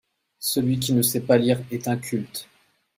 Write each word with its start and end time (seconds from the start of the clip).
Celui 0.39 0.79
qui 0.79 0.93
ne 0.93 1.03
sait 1.03 1.19
pas 1.21 1.37
lire 1.37 1.61
est 1.69 1.87
inculte. 1.87 2.49